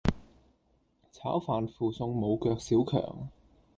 [1.11, 3.29] 炒飯附送無腳小强